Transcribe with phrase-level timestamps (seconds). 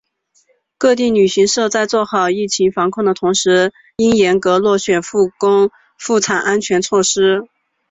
[0.79, 7.43] 各地旅行社在做好疫情防控的同时应严格落实复工复产安全措施